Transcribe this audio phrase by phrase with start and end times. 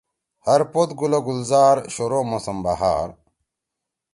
[0.45, 3.09] ہر پود گُل و گُلزار، شروع موسم بہار